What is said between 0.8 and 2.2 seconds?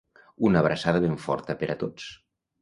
ben forta per a tots.